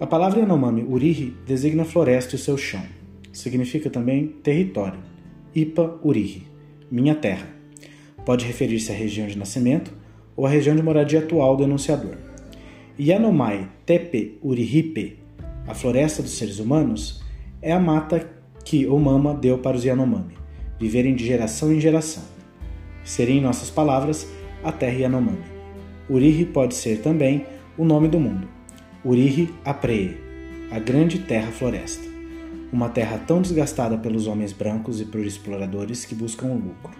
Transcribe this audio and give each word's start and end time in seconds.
A 0.00 0.06
palavra 0.06 0.40
Yanomami 0.40 0.82
Urihi 0.82 1.36
designa 1.44 1.84
floresta 1.84 2.34
e 2.34 2.38
seu 2.38 2.56
chão. 2.56 2.80
Significa 3.34 3.90
também 3.90 4.28
território. 4.42 4.98
Ipa 5.54 6.00
Urihi, 6.02 6.44
minha 6.90 7.14
terra. 7.14 7.46
Pode 8.24 8.46
referir-se 8.46 8.90
à 8.90 8.94
região 8.94 9.26
de 9.26 9.36
nascimento 9.36 9.92
ou 10.34 10.46
à 10.46 10.48
região 10.48 10.74
de 10.74 10.82
moradia 10.82 11.18
atual 11.18 11.54
do 11.54 11.64
enunciador. 11.64 12.16
Yanomai 12.98 13.68
Tepe 13.84 14.38
Urihipe, 14.42 15.18
a 15.68 15.74
floresta 15.74 16.22
dos 16.22 16.32
seres 16.32 16.60
humanos, 16.60 17.22
é 17.60 17.70
a 17.70 17.78
mata 17.78 18.26
que 18.64 18.86
o 18.86 18.98
Mama 18.98 19.34
deu 19.34 19.58
para 19.58 19.76
os 19.76 19.84
Yanomami, 19.84 20.32
viverem 20.78 21.14
de 21.14 21.26
geração 21.26 21.70
em 21.70 21.78
geração. 21.78 22.22
Seria, 23.04 23.34
em 23.34 23.42
nossas 23.42 23.68
palavras, 23.68 24.26
a 24.64 24.72
terra 24.72 24.96
Yanomami. 24.96 25.44
Urihi 26.08 26.46
pode 26.46 26.74
ser 26.74 27.02
também 27.02 27.44
o 27.76 27.84
nome 27.84 28.08
do 28.08 28.18
mundo 28.18 28.59
Urihi 29.02 29.48
Apree, 29.64 30.18
a 30.70 30.78
grande 30.78 31.20
terra-floresta. 31.20 32.06
Uma 32.70 32.90
terra 32.90 33.16
tão 33.16 33.40
desgastada 33.40 33.96
pelos 33.96 34.26
homens 34.26 34.52
brancos 34.52 35.00
e 35.00 35.06
por 35.06 35.24
exploradores 35.24 36.04
que 36.04 36.14
buscam 36.14 36.48
o 36.48 36.54
lucro. 36.54 36.92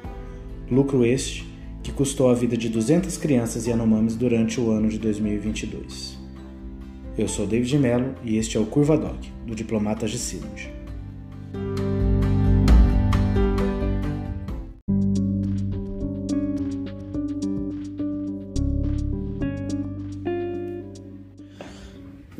Lucro 0.70 1.04
este 1.04 1.46
que 1.82 1.92
custou 1.92 2.30
a 2.30 2.34
vida 2.34 2.56
de 2.56 2.70
200 2.70 3.18
crianças 3.18 3.66
Yanomamis 3.66 4.16
durante 4.16 4.59
o 4.59 4.70
ano 4.70 4.88
de 4.88 4.98
2022. 4.98 6.18
Eu 7.18 7.28
sou 7.28 7.46
David 7.46 7.78
Mello 7.78 8.14
e 8.24 8.38
este 8.38 8.56
é 8.56 8.60
o 8.60 8.64
Curva 8.64 8.96
Doc, 8.96 9.23
do 9.46 9.54
Diplomata 9.54 10.09
Gessilund. 10.09 10.80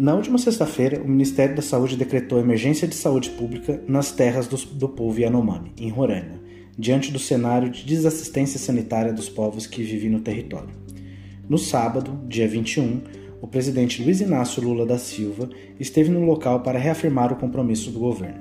Na 0.01 0.15
última 0.15 0.39
sexta-feira, 0.39 1.03
o 1.03 1.07
Ministério 1.07 1.55
da 1.55 1.61
Saúde 1.61 1.95
decretou 1.95 2.41
emergência 2.41 2.89
de 2.89 2.95
saúde 2.95 3.29
pública 3.29 3.83
nas 3.87 4.11
terras 4.11 4.47
do, 4.47 4.57
do 4.57 4.89
povo 4.89 5.21
Yanomami, 5.21 5.75
em 5.79 5.91
Roraima, 5.91 6.41
diante 6.79 7.13
do 7.13 7.19
cenário 7.19 7.69
de 7.69 7.85
desassistência 7.85 8.59
sanitária 8.59 9.13
dos 9.13 9.29
povos 9.29 9.67
que 9.67 9.83
vivem 9.83 10.09
no 10.09 10.21
território. 10.21 10.71
No 11.47 11.59
sábado, 11.59 12.19
dia 12.27 12.49
21, 12.49 13.03
o 13.43 13.47
presidente 13.47 14.03
Luiz 14.03 14.23
Inácio 14.23 14.63
Lula 14.63 14.87
da 14.87 14.97
Silva 14.97 15.51
esteve 15.79 16.09
no 16.09 16.25
local 16.25 16.61
para 16.61 16.79
reafirmar 16.79 17.31
o 17.31 17.37
compromisso 17.37 17.91
do 17.91 17.99
governo. 17.99 18.41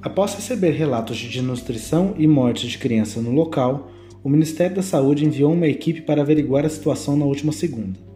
Após 0.00 0.36
receber 0.36 0.70
relatos 0.70 1.16
de 1.16 1.28
desnutrição 1.28 2.14
e 2.16 2.28
morte 2.28 2.68
de 2.68 2.78
crianças 2.78 3.24
no 3.24 3.32
local, 3.32 3.90
o 4.22 4.28
Ministério 4.28 4.76
da 4.76 4.82
Saúde 4.82 5.26
enviou 5.26 5.52
uma 5.52 5.66
equipe 5.66 6.00
para 6.00 6.22
averiguar 6.22 6.64
a 6.64 6.70
situação 6.70 7.16
na 7.16 7.24
última 7.24 7.50
segunda 7.50 8.11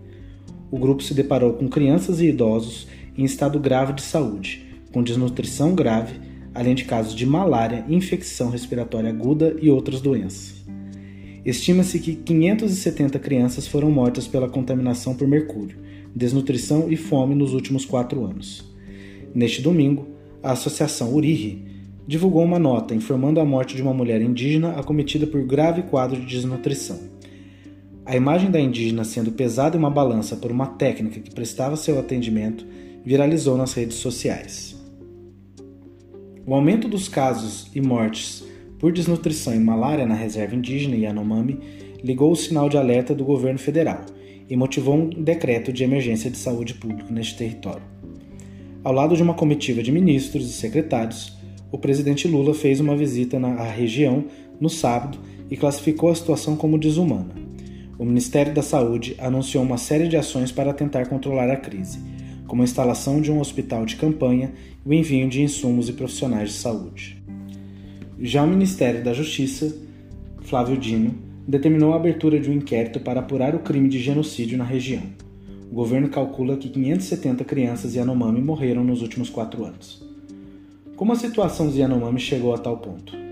o 0.70 0.78
grupo 0.78 1.02
se 1.02 1.14
deparou 1.14 1.52
com 1.54 1.68
crianças 1.68 2.20
e 2.20 2.26
idosos 2.26 2.86
em 3.16 3.24
estado 3.24 3.58
grave 3.58 3.92
de 3.92 4.02
saúde, 4.02 4.66
com 4.92 5.02
desnutrição 5.02 5.74
grave, 5.74 6.20
além 6.54 6.74
de 6.74 6.84
casos 6.84 7.14
de 7.14 7.26
malária, 7.26 7.84
infecção 7.88 8.50
respiratória 8.50 9.10
aguda 9.10 9.56
e 9.60 9.70
outras 9.70 10.00
doenças. 10.00 10.64
Estima-se 11.44 12.00
que 12.00 12.14
570 12.14 13.18
crianças 13.18 13.66
foram 13.68 13.90
mortas 13.90 14.26
pela 14.26 14.48
contaminação 14.48 15.14
por 15.14 15.28
mercúrio, 15.28 15.78
desnutrição 16.14 16.90
e 16.90 16.96
fome 16.96 17.34
nos 17.34 17.52
últimos 17.52 17.84
quatro 17.84 18.24
anos. 18.24 18.64
Neste 19.34 19.62
domingo, 19.62 20.08
a 20.42 20.52
Associação 20.52 21.14
Urihi 21.14 21.62
divulgou 22.06 22.42
uma 22.42 22.58
nota 22.58 22.94
informando 22.94 23.38
a 23.38 23.44
morte 23.44 23.76
de 23.76 23.82
uma 23.82 23.92
mulher 23.92 24.20
indígena 24.22 24.78
acometida 24.78 25.26
por 25.26 25.44
grave 25.44 25.82
quadro 25.82 26.20
de 26.20 26.26
desnutrição. 26.26 27.15
A 28.06 28.14
imagem 28.14 28.52
da 28.52 28.60
indígena 28.60 29.02
sendo 29.02 29.32
pesada 29.32 29.76
em 29.76 29.80
uma 29.80 29.90
balança 29.90 30.36
por 30.36 30.52
uma 30.52 30.66
técnica 30.66 31.18
que 31.18 31.34
prestava 31.34 31.76
seu 31.76 31.98
atendimento 31.98 32.64
viralizou 33.04 33.56
nas 33.56 33.74
redes 33.74 33.96
sociais. 33.96 34.80
O 36.46 36.54
aumento 36.54 36.86
dos 36.86 37.08
casos 37.08 37.68
e 37.74 37.80
mortes 37.80 38.44
por 38.78 38.92
desnutrição 38.92 39.52
e 39.52 39.58
malária 39.58 40.06
na 40.06 40.14
reserva 40.14 40.54
indígena 40.54 40.94
Yanomami 40.94 41.58
ligou 42.04 42.30
o 42.30 42.36
sinal 42.36 42.68
de 42.68 42.78
alerta 42.78 43.12
do 43.12 43.24
governo 43.24 43.58
federal 43.58 44.02
e 44.48 44.56
motivou 44.56 44.94
um 44.94 45.08
decreto 45.08 45.72
de 45.72 45.82
emergência 45.82 46.30
de 46.30 46.36
saúde 46.36 46.74
pública 46.74 47.12
neste 47.12 47.36
território. 47.36 47.82
Ao 48.84 48.92
lado 48.92 49.16
de 49.16 49.22
uma 49.24 49.34
comitiva 49.34 49.82
de 49.82 49.90
ministros 49.90 50.48
e 50.48 50.52
secretários, 50.52 51.36
o 51.72 51.78
presidente 51.78 52.28
Lula 52.28 52.54
fez 52.54 52.78
uma 52.78 52.96
visita 52.96 53.36
na 53.40 53.64
região 53.64 54.26
no 54.60 54.70
sábado 54.70 55.18
e 55.50 55.56
classificou 55.56 56.08
a 56.08 56.14
situação 56.14 56.54
como 56.54 56.78
desumana 56.78 57.45
o 57.98 58.04
Ministério 58.04 58.52
da 58.52 58.62
Saúde 58.62 59.16
anunciou 59.18 59.64
uma 59.64 59.78
série 59.78 60.08
de 60.08 60.16
ações 60.16 60.52
para 60.52 60.74
tentar 60.74 61.06
controlar 61.06 61.50
a 61.50 61.56
crise, 61.56 61.98
como 62.46 62.62
a 62.62 62.64
instalação 62.64 63.20
de 63.20 63.32
um 63.32 63.40
hospital 63.40 63.86
de 63.86 63.96
campanha 63.96 64.52
e 64.84 64.88
o 64.88 64.92
envio 64.92 65.28
de 65.28 65.42
insumos 65.42 65.88
e 65.88 65.92
profissionais 65.92 66.50
de 66.50 66.56
saúde. 66.56 67.22
Já 68.20 68.42
o 68.42 68.46
Ministério 68.46 69.02
da 69.02 69.12
Justiça, 69.12 69.74
Flávio 70.42 70.76
Dino, 70.76 71.14
determinou 71.48 71.92
a 71.92 71.96
abertura 71.96 72.38
de 72.38 72.50
um 72.50 72.54
inquérito 72.54 73.00
para 73.00 73.20
apurar 73.20 73.54
o 73.54 73.60
crime 73.60 73.88
de 73.88 73.98
genocídio 73.98 74.58
na 74.58 74.64
região. 74.64 75.02
O 75.70 75.74
governo 75.74 76.08
calcula 76.08 76.56
que 76.56 76.68
570 76.68 77.44
crianças 77.44 77.94
Yanomami 77.94 78.40
morreram 78.40 78.84
nos 78.84 79.02
últimos 79.02 79.30
quatro 79.30 79.64
anos. 79.64 80.04
Como 80.96 81.12
a 81.12 81.16
situação 81.16 81.66
dos 81.66 81.76
Yanomami 81.76 82.20
chegou 82.20 82.54
a 82.54 82.58
tal 82.58 82.78
ponto? 82.78 83.25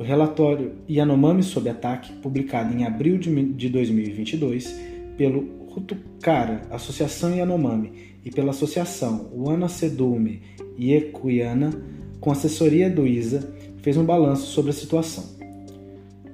O 0.00 0.02
relatório 0.02 0.76
Yanomami 0.88 1.42
sob 1.42 1.68
ataque, 1.68 2.10
publicado 2.22 2.74
em 2.74 2.86
abril 2.86 3.18
de 3.18 3.68
2022 3.68 4.74
pelo 5.14 5.46
Hutukara, 5.76 6.62
Associação 6.70 7.36
Yanomami, 7.36 7.92
e 8.24 8.30
pela 8.30 8.48
Associação 8.48 9.28
Wana 9.30 9.68
Sedume 9.68 10.40
Yekuyana, 10.80 11.70
com 12.18 12.30
assessoria 12.30 12.88
do 12.88 13.06
ISA, 13.06 13.54
fez 13.82 13.98
um 13.98 14.04
balanço 14.06 14.46
sobre 14.46 14.70
a 14.70 14.72
situação. 14.72 15.22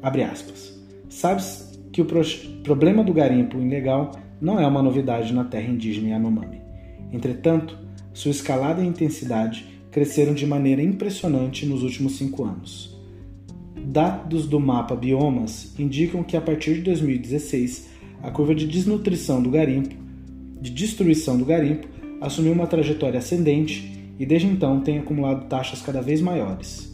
Abre 0.01 0.23
aspas. 0.23 0.81
Sabes 1.09 1.77
que 1.91 2.01
o 2.01 2.05
pro 2.05 2.23
problema 2.63 3.03
do 3.03 3.13
garimpo 3.13 3.59
ilegal 3.59 4.13
não 4.41 4.61
é 4.61 4.67
uma 4.67 4.81
novidade 4.81 5.35
na 5.35 5.43
terra 5.43 5.69
indígena 5.69 6.11
Yanomami. 6.11 6.61
Entretanto, 7.13 7.77
sua 8.15 8.31
escalada 8.31 8.81
e 8.81 8.87
intensidade 8.87 9.67
cresceram 9.91 10.35
de 10.35 10.47
maneira 10.47 10.83
impressionante 10.83 11.67
nos 11.67 11.83
últimos 11.83 12.17
cinco 12.17 12.45
anos. 12.45 12.96
Dados 13.89 14.49
do 14.49 14.59
mapa 14.59 14.97
Biomas 14.97 15.73
indicam 15.79 16.25
que 16.25 16.37
a 16.37 16.41
partir 16.41 16.75
de 16.75 16.83
2016, 16.83 17.89
a 18.21 18.33
curva 18.33 18.53
de 18.53 18.67
desnutrição 18.67 19.41
do 19.41 19.49
garimpo, 19.49 19.95
de 20.61 20.73
destruição 20.73 21.39
do 21.39 21.45
garimpo, 21.45 21.87
assumiu 22.21 22.53
uma 22.53 22.67
trajetória 22.67 23.19
ascendente 23.19 24.13
e 24.19 24.27
desde 24.27 24.49
então 24.49 24.81
tem 24.81 24.99
acumulado 24.99 25.47
taxas 25.47 25.83
cada 25.83 26.03
vez 26.03 26.21
maiores. 26.21 26.93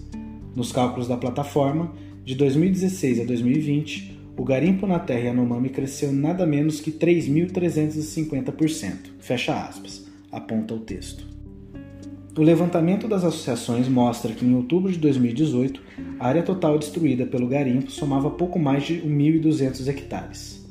Nos 0.55 0.71
cálculos 0.71 1.09
da 1.09 1.17
plataforma, 1.17 1.95
de 2.27 2.35
2016 2.35 3.21
a 3.21 3.25
2020, 3.25 4.19
o 4.37 4.45
garimpo 4.45 4.87
na 4.87 4.99
terra 4.99 5.29
Yanomami 5.29 5.71
cresceu 5.71 6.13
nada 6.13 6.45
menos 6.45 6.79
que 6.79 6.93
3.350%. 6.93 9.13
Fecha 9.19 9.55
aspas, 9.55 10.05
aponta 10.31 10.75
o 10.75 10.81
texto. 10.81 11.32
O 12.35 12.41
levantamento 12.41 13.07
das 13.07 13.25
associações 13.25 13.87
mostra 13.89 14.33
que 14.33 14.43
em 14.43 14.55
outubro 14.55 14.91
de 14.91 14.99
2018, 14.99 15.83
a 16.19 16.29
área 16.29 16.43
total 16.43 16.79
destruída 16.79 17.27
pelo 17.27 17.47
garimpo 17.47 17.91
somava 17.91 18.31
pouco 18.31 18.59
mais 18.59 18.85
de 18.85 19.03
1.200 19.03 19.87
hectares. 19.87 20.67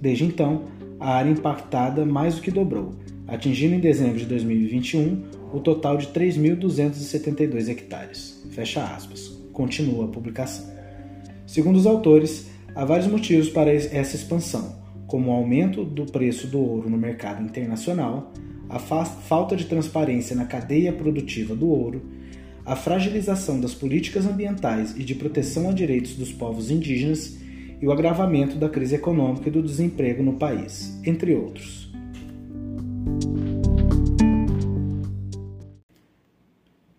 Desde 0.00 0.24
então, 0.24 0.64
a 0.98 1.14
área 1.14 1.30
impactada 1.30 2.04
mais 2.04 2.34
do 2.34 2.40
que 2.40 2.50
dobrou, 2.50 2.96
atingindo 3.28 3.76
em 3.76 3.80
dezembro 3.80 4.18
de 4.18 4.26
2021 4.26 5.22
o 5.52 5.60
total 5.60 5.96
de 5.96 6.08
3.272 6.08 7.68
hectares. 7.68 8.44
Fecha 8.50 8.82
aspas. 8.82 9.28
Continua 9.52 10.06
a 10.06 10.08
publicação. 10.08 10.66
Segundo 11.46 11.76
os 11.76 11.86
autores, 11.86 12.50
há 12.74 12.84
vários 12.84 13.06
motivos 13.06 13.48
para 13.48 13.72
essa 13.72 14.16
expansão, 14.16 14.76
como 15.06 15.30
o 15.30 15.34
aumento 15.34 15.84
do 15.84 16.04
preço 16.04 16.48
do 16.48 16.58
ouro 16.58 16.90
no 16.90 16.98
mercado 16.98 17.44
internacional, 17.44 18.32
a 18.68 18.78
fa 18.78 19.04
falta 19.04 19.56
de 19.56 19.64
transparência 19.64 20.36
na 20.36 20.44
cadeia 20.44 20.92
produtiva 20.92 21.54
do 21.54 21.68
ouro, 21.68 22.02
a 22.64 22.76
fragilização 22.76 23.58
das 23.58 23.74
políticas 23.74 24.26
ambientais 24.26 24.94
e 24.96 25.02
de 25.02 25.14
proteção 25.14 25.70
a 25.70 25.72
direitos 25.72 26.14
dos 26.14 26.32
povos 26.32 26.70
indígenas 26.70 27.38
e 27.80 27.86
o 27.86 27.92
agravamento 27.92 28.56
da 28.56 28.68
crise 28.68 28.96
econômica 28.96 29.48
e 29.48 29.52
do 29.52 29.62
desemprego 29.62 30.22
no 30.22 30.34
país, 30.34 31.00
entre 31.04 31.34
outros. 31.34 31.90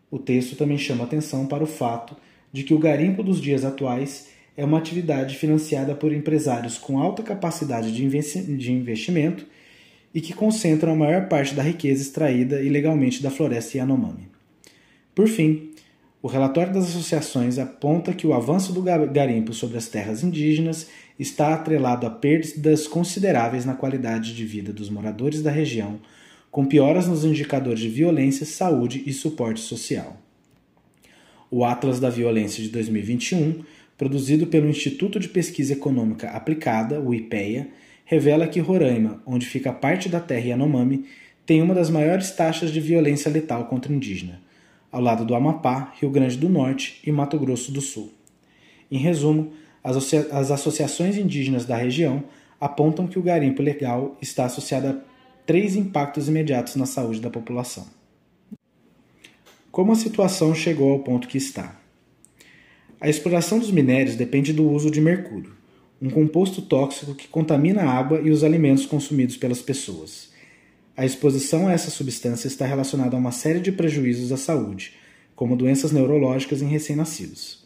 O 0.10 0.18
texto 0.18 0.56
também 0.56 0.78
chama 0.78 1.04
atenção 1.04 1.46
para 1.46 1.64
o 1.64 1.68
fato 1.68 2.16
de 2.52 2.64
que 2.64 2.74
o 2.74 2.80
garimpo 2.80 3.22
dos 3.22 3.40
dias 3.40 3.64
atuais 3.64 4.30
é 4.58 4.66
uma 4.66 4.80
atividade 4.80 5.36
financiada 5.36 5.94
por 5.94 6.12
empresários 6.12 6.80
com 6.80 6.98
alta 6.98 7.22
capacidade 7.22 7.92
de 7.92 8.74
investimento 8.74 9.46
e 10.14 10.22
que 10.22 10.34
concentram 10.34 10.94
a 10.94 10.96
maior 10.96 11.28
parte 11.28 11.54
da 11.54 11.64
riqueza 11.64 12.02
extraída 12.02 12.62
ilegalmente 12.62 13.22
da 13.22 13.30
floresta 13.30 13.78
Yanomami. 13.78 14.28
Por 15.14 15.28
fim, 15.28 15.70
O 16.22 16.28
relatório 16.28 16.74
das 16.74 16.90
associações 16.90 17.58
aponta 17.58 18.14
que 18.14 18.28
o 18.28 18.34
avanço 18.34 18.74
do 18.74 18.82
garimpo 18.82 19.54
sobre 19.54 19.78
as 19.78 19.88
terras 19.88 20.22
indígenas 20.22 20.88
está 21.18 21.54
atrelado 21.54 22.06
a 22.06 22.10
perdas 22.10 22.88
consideráveis 22.88 23.64
na 23.64 23.74
qualidade 23.74 24.36
de 24.36 24.46
vida 24.46 24.74
dos 24.74 24.90
moradores 24.90 25.42
da 25.42 25.50
região, 25.50 25.98
com 26.52 26.66
pioras 26.66 27.08
nos 27.08 27.24
indicadores 27.24 27.80
de 27.80 27.88
violência, 27.88 28.46
saúde 28.46 29.02
e 29.06 29.14
suporte 29.14 29.62
social. 29.62 30.18
O 31.50 31.64
Atlas 31.64 32.02
da 32.02 32.10
Violência 32.10 32.62
de 32.62 32.70
2021, 32.70 33.64
produzido 33.98 34.46
pelo 34.46 34.68
Instituto 34.68 35.22
de 35.22 35.30
Pesquisa 35.30 35.72
Econômica 35.72 36.32
Aplicada, 36.32 37.00
o 37.00 37.14
IPEA, 37.14 37.70
revela 38.10 38.48
que 38.48 38.60
Roraima, 38.60 39.22
onde 39.24 39.46
fica 39.46 39.72
parte 39.72 40.10
da 40.10 40.20
terra 40.20 40.48
Yanomami, 40.48 41.06
tem 41.46 41.62
uma 41.62 41.76
das 41.76 41.92
maiores 41.92 42.32
taxas 42.32 42.72
de 42.72 42.82
violência 42.82 43.30
letal 43.30 43.66
contra 43.66 43.94
indígena, 43.94 44.42
ao 44.92 45.00
lado 45.00 45.24
do 45.24 45.36
Amapá, 45.36 45.94
Rio 46.00 46.10
Grande 46.10 46.36
do 46.36 46.50
Norte 46.50 47.00
e 47.06 47.12
Mato 47.12 47.38
Grosso 47.38 47.72
do 47.72 47.82
Sul. 47.82 48.12
Em 48.90 48.98
resumo, 48.98 49.54
as 49.84 50.50
associações 50.50 51.18
indígenas 51.18 51.68
da 51.68 51.78
região 51.78 52.24
apontam 52.60 53.06
que 53.06 53.20
o 53.20 53.22
garimpo 53.22 53.62
legal 53.62 54.18
está 54.20 54.46
associado 54.46 54.88
a 54.88 54.96
três 55.46 55.76
impactos 55.76 56.28
imediatos 56.28 56.78
na 56.78 56.88
saúde 56.88 57.22
da 57.22 57.30
população. 57.30 57.86
Como 59.72 59.92
a 59.92 59.96
situação 59.96 60.56
chegou 60.56 60.94
ao 60.94 61.00
ponto 61.00 61.28
que 61.28 61.38
está? 61.38 61.80
A 63.00 63.08
exploração 63.08 63.60
dos 63.60 63.70
minérios 63.70 64.16
depende 64.16 64.52
do 64.52 64.68
uso 64.68 64.90
de 64.90 65.00
mercúrio, 65.00 65.59
um 66.02 66.10
composto 66.10 66.62
tóxico 66.62 67.14
que 67.14 67.28
contamina 67.28 67.84
a 67.84 67.92
água 67.92 68.22
e 68.22 68.30
os 68.32 68.44
alimentos 68.44 68.86
consumidos 68.86 69.36
pelas 69.38 69.62
pessoas. 69.62 70.30
A 70.96 71.06
exposição 71.06 71.68
a 71.68 71.72
essa 71.72 71.90
substância 71.90 72.48
está 72.48 72.66
relacionada 72.66 73.16
a 73.16 73.20
uma 73.20 73.32
série 73.32 73.60
de 73.60 73.72
prejuízos 73.72 74.32
à 74.32 74.38
saúde, 74.38 74.94
como 75.36 75.56
doenças 75.56 75.92
neurológicas 75.92 76.62
em 76.62 76.68
recém-nascidos. 76.68 77.66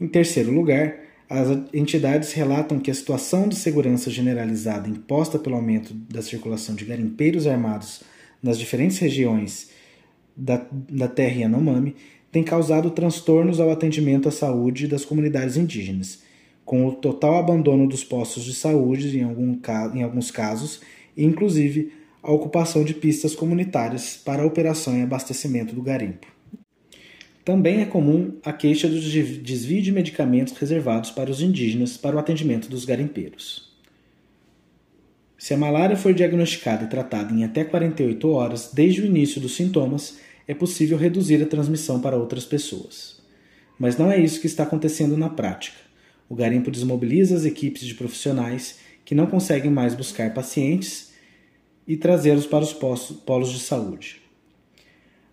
Em 0.00 0.08
terceiro 0.08 0.52
lugar, 0.52 0.96
as 1.28 1.48
entidades 1.72 2.32
relatam 2.32 2.78
que 2.78 2.90
a 2.90 2.94
situação 2.94 3.48
de 3.48 3.56
segurança 3.56 4.10
generalizada 4.10 4.88
imposta 4.88 5.38
pelo 5.38 5.56
aumento 5.56 5.94
da 5.94 6.22
circulação 6.22 6.74
de 6.74 6.84
garimpeiros 6.84 7.46
armados 7.46 8.02
nas 8.42 8.58
diferentes 8.58 8.98
regiões 8.98 9.70
da, 10.36 10.64
da 10.70 11.08
terra 11.08 11.40
Yanomami 11.40 11.96
tem 12.30 12.42
causado 12.42 12.90
transtornos 12.90 13.58
ao 13.58 13.70
atendimento 13.70 14.28
à 14.28 14.32
saúde 14.32 14.86
das 14.86 15.04
comunidades 15.04 15.56
indígenas, 15.56 16.22
com 16.66 16.84
o 16.84 16.92
total 16.92 17.36
abandono 17.36 17.88
dos 17.88 18.02
postos 18.02 18.44
de 18.44 18.52
saúde 18.52 19.16
em, 19.16 19.22
algum, 19.22 19.56
em 19.94 20.02
alguns 20.02 20.32
casos, 20.32 20.80
e 21.16 21.24
inclusive 21.24 21.92
a 22.22 22.32
ocupação 22.32 22.84
de 22.84 22.92
pistas 22.92 23.36
comunitárias 23.36 24.16
para 24.16 24.42
a 24.42 24.46
operação 24.46 24.98
e 24.98 25.02
abastecimento 25.02 25.74
do 25.74 25.80
garimpo. 25.80 26.26
Também 27.44 27.80
é 27.80 27.84
comum 27.84 28.32
a 28.44 28.52
queixa 28.52 28.88
do 28.88 29.00
desvio 29.00 29.80
de 29.80 29.92
medicamentos 29.92 30.52
reservados 30.54 31.12
para 31.12 31.30
os 31.30 31.40
indígenas 31.40 31.96
para 31.96 32.16
o 32.16 32.18
atendimento 32.18 32.68
dos 32.68 32.84
garimpeiros. 32.84 33.72
Se 35.38 35.54
a 35.54 35.56
malária 35.56 35.96
for 35.96 36.12
diagnosticada 36.12 36.84
e 36.84 36.88
tratada 36.88 37.32
em 37.32 37.44
até 37.44 37.62
48 37.62 38.28
horas 38.28 38.72
desde 38.74 39.02
o 39.02 39.06
início 39.06 39.40
dos 39.40 39.54
sintomas, 39.54 40.18
é 40.48 40.54
possível 40.54 40.98
reduzir 40.98 41.40
a 41.40 41.46
transmissão 41.46 42.00
para 42.00 42.16
outras 42.16 42.44
pessoas. 42.44 43.22
Mas 43.78 43.96
não 43.96 44.10
é 44.10 44.18
isso 44.18 44.40
que 44.40 44.48
está 44.48 44.64
acontecendo 44.64 45.16
na 45.16 45.28
prática. 45.28 45.85
O 46.28 46.34
garimpo 46.34 46.70
desmobiliza 46.70 47.36
as 47.36 47.44
equipes 47.44 47.86
de 47.86 47.94
profissionais 47.94 48.78
que 49.04 49.14
não 49.14 49.26
conseguem 49.26 49.70
mais 49.70 49.94
buscar 49.94 50.34
pacientes 50.34 51.12
e 51.86 51.96
trazê-los 51.96 52.46
para 52.46 52.64
os 52.64 52.72
polos 52.72 53.52
de 53.52 53.60
saúde. 53.60 54.20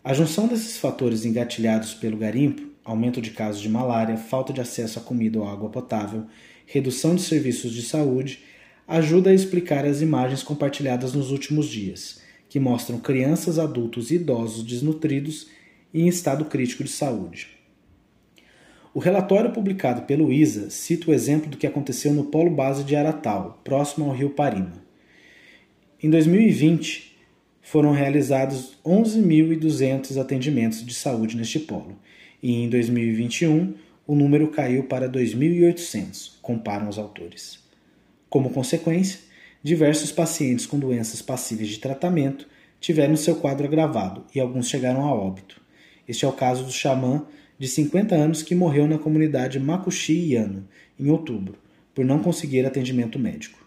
A 0.03 0.13
junção 0.13 0.47
desses 0.47 0.77
fatores 0.77 1.25
engatilhados 1.25 1.93
pelo 1.93 2.17
garimpo, 2.17 2.61
aumento 2.83 3.21
de 3.21 3.31
casos 3.31 3.61
de 3.61 3.69
malária, 3.69 4.17
falta 4.17 4.53
de 4.53 4.61
acesso 4.61 4.99
a 4.99 5.01
comida 5.01 5.39
ou 5.39 5.47
água 5.47 5.69
potável, 5.69 6.25
redução 6.65 7.15
de 7.15 7.21
serviços 7.21 7.71
de 7.71 7.81
saúde, 7.81 8.43
ajuda 8.87 9.29
a 9.29 9.33
explicar 9.33 9.85
as 9.85 10.01
imagens 10.01 10.43
compartilhadas 10.43 11.13
nos 11.13 11.31
últimos 11.31 11.67
dias, 11.67 12.21
que 12.49 12.59
mostram 12.59 12.99
crianças, 12.99 13.57
adultos 13.57 14.11
e 14.11 14.15
idosos 14.15 14.63
desnutridos 14.63 15.47
e 15.93 16.01
em 16.01 16.07
estado 16.07 16.45
crítico 16.45 16.83
de 16.83 16.91
saúde. 16.91 17.47
O 18.93 18.99
relatório 18.99 19.51
publicado 19.51 20.03
pelo 20.03 20.31
ISA 20.31 20.69
cita 20.69 21.09
o 21.09 21.13
exemplo 21.13 21.49
do 21.49 21.57
que 21.57 21.65
aconteceu 21.65 22.13
no 22.13 22.25
polo 22.25 22.51
base 22.51 22.83
de 22.83 22.95
Aratal, 22.95 23.59
próximo 23.63 24.05
ao 24.05 24.15
rio 24.15 24.29
Parima. 24.29 24.83
Em 26.01 26.11
2020, 26.11 27.17
foram 27.59 27.91
realizados 27.91 28.77
11.200 28.85 30.21
atendimentos 30.21 30.85
de 30.85 30.93
saúde 30.93 31.35
neste 31.35 31.59
polo, 31.59 31.97
e 32.41 32.53
em 32.53 32.69
2021 32.69 33.73
o 34.05 34.15
número 34.15 34.49
caiu 34.49 34.83
para 34.83 35.09
2.800, 35.09 36.33
comparam 36.39 36.87
os 36.87 36.99
autores. 36.99 37.57
Como 38.29 38.51
consequência, 38.51 39.21
diversos 39.63 40.11
pacientes 40.11 40.67
com 40.67 40.77
doenças 40.77 41.19
passíveis 41.19 41.69
de 41.69 41.79
tratamento 41.79 42.47
tiveram 42.79 43.15
seu 43.15 43.37
quadro 43.37 43.65
agravado 43.65 44.23
e 44.35 44.39
alguns 44.39 44.69
chegaram 44.69 45.03
a 45.03 45.11
óbito. 45.11 45.59
Este 46.07 46.25
é 46.25 46.27
o 46.27 46.33
caso 46.33 46.63
do 46.63 46.71
xamã 46.71 47.25
de 47.63 47.69
50 47.69 48.13
anos 48.13 48.43
que 48.43 48.53
morreu 48.53 48.85
na 48.85 48.97
comunidade 48.97 49.57
Makushi 49.57 50.33
Yano, 50.33 50.67
em 50.99 51.09
outubro, 51.09 51.55
por 51.95 52.03
não 52.03 52.19
conseguir 52.19 52.65
atendimento 52.65 53.17
médico. 53.17 53.57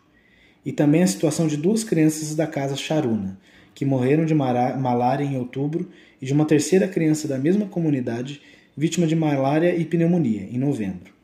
E 0.66 0.70
também 0.70 1.02
a 1.02 1.06
situação 1.06 1.46
de 1.46 1.56
duas 1.56 1.82
crianças 1.82 2.34
da 2.34 2.46
casa 2.46 2.76
Charuna, 2.76 3.40
que 3.74 3.86
morreram 3.86 4.26
de 4.26 4.34
malária 4.34 5.24
em 5.24 5.38
outubro, 5.38 5.88
e 6.20 6.26
de 6.26 6.32
uma 6.34 6.44
terceira 6.44 6.86
criança 6.86 7.26
da 7.26 7.38
mesma 7.38 7.64
comunidade, 7.64 8.42
vítima 8.76 9.06
de 9.06 9.16
malária 9.16 9.74
e 9.74 9.86
pneumonia, 9.86 10.42
em 10.42 10.58
novembro. 10.58 11.14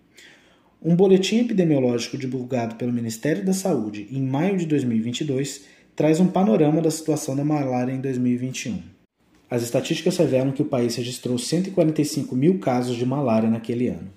Um 0.82 0.96
boletim 0.96 1.40
epidemiológico 1.40 2.16
divulgado 2.16 2.76
pelo 2.76 2.90
Ministério 2.90 3.44
da 3.44 3.52
Saúde 3.52 4.08
em 4.10 4.22
maio 4.22 4.56
de 4.56 4.64
2022 4.64 5.66
traz 5.94 6.20
um 6.20 6.26
panorama 6.26 6.80
da 6.80 6.90
situação 6.90 7.36
da 7.36 7.44
malária 7.44 7.92
em 7.92 8.00
2021. 8.00 9.01
As 9.52 9.62
estatísticas 9.62 10.16
revelam 10.16 10.50
que 10.50 10.62
o 10.62 10.64
país 10.64 10.96
registrou 10.96 11.36
145 11.36 12.34
mil 12.34 12.58
casos 12.58 12.96
de 12.96 13.04
malária 13.04 13.50
naquele 13.50 13.86
ano. 13.86 14.10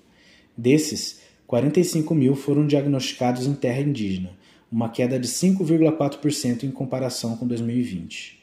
Desses, 0.56 1.20
45 1.46 2.14
mil 2.14 2.34
foram 2.34 2.66
diagnosticados 2.66 3.46
em 3.46 3.52
terra 3.52 3.82
indígena, 3.82 4.30
uma 4.72 4.88
queda 4.88 5.20
de 5.20 5.28
5,4% 5.28 6.64
em 6.64 6.70
comparação 6.70 7.36
com 7.36 7.46
2020. 7.46 8.42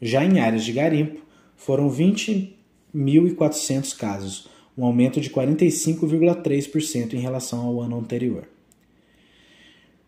Já 0.00 0.24
em 0.24 0.40
áreas 0.40 0.64
de 0.64 0.72
garimpo, 0.72 1.20
foram 1.54 1.88
20.400 1.88 3.96
casos, 3.96 4.48
um 4.76 4.84
aumento 4.84 5.20
de 5.20 5.30
45,3% 5.30 7.14
em 7.14 7.20
relação 7.20 7.60
ao 7.60 7.80
ano 7.80 8.00
anterior. 8.00 8.48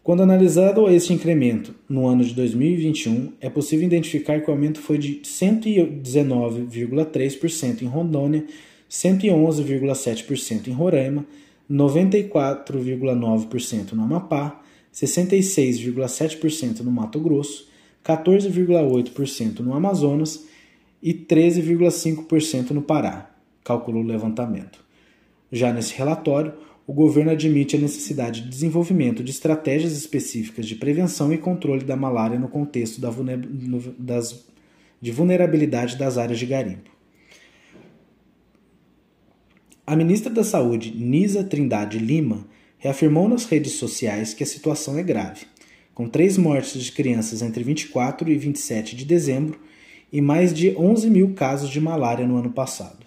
Quando 0.04 0.22
analisado 0.22 0.88
este 0.90 1.12
incremento 1.14 1.74
no 1.88 2.06
ano 2.06 2.22
de 2.22 2.34
2021, 2.34 3.32
é 3.40 3.48
possível 3.48 3.86
identificar 3.86 4.38
que 4.38 4.50
o 4.50 4.52
aumento 4.52 4.78
foi 4.78 4.98
de 4.98 5.22
119,3% 5.24 7.80
em 7.80 7.86
Rondônia, 7.86 8.44
111,7% 8.90 10.68
em 10.68 10.72
Roraima, 10.72 11.24
94,9% 11.70 13.92
no 13.92 14.02
Amapá, 14.02 14.60
66,7% 14.92 16.80
no 16.80 16.92
Mato 16.92 17.18
Grosso, 17.18 17.66
14,8% 18.04 19.60
no 19.60 19.72
Amazonas 19.72 20.44
e 21.02 21.14
13,5% 21.14 22.72
no 22.72 22.82
Pará, 22.82 23.30
calculou 23.64 24.02
o 24.02 24.06
levantamento. 24.06 24.84
Já 25.50 25.72
nesse 25.72 25.94
relatório, 25.94 26.52
o 26.86 26.92
governo 26.92 27.30
admite 27.30 27.76
a 27.76 27.78
necessidade 27.78 28.42
de 28.42 28.48
desenvolvimento 28.48 29.24
de 29.24 29.30
estratégias 29.30 29.92
específicas 29.92 30.66
de 30.66 30.76
prevenção 30.76 31.32
e 31.32 31.38
controle 31.38 31.84
da 31.84 31.96
malária 31.96 32.38
no 32.38 32.48
contexto 32.48 33.00
da 33.00 33.10
das, 33.98 34.44
de 35.00 35.10
vulnerabilidade 35.10 35.96
das 35.96 36.18
áreas 36.18 36.38
de 36.38 36.46
garimpo. 36.46 36.90
A 39.86 39.96
ministra 39.96 40.32
da 40.32 40.44
Saúde, 40.44 40.94
Nisa 40.96 41.44
Trindade 41.44 41.98
Lima, 41.98 42.46
reafirmou 42.78 43.28
nas 43.28 43.44
redes 43.46 43.72
sociais 43.72 44.34
que 44.34 44.42
a 44.42 44.46
situação 44.46 44.98
é 44.98 45.02
grave, 45.02 45.46
com 45.94 46.08
três 46.08 46.36
mortes 46.36 46.82
de 46.82 46.92
crianças 46.92 47.40
entre 47.40 47.62
24 47.62 48.30
e 48.30 48.36
27 48.36 48.96
de 48.96 49.04
dezembro 49.04 49.58
e 50.12 50.20
mais 50.20 50.52
de 50.52 50.74
11 50.76 51.10
mil 51.10 51.34
casos 51.34 51.70
de 51.70 51.80
malária 51.80 52.26
no 52.26 52.36
ano 52.36 52.50
passado. 52.50 53.03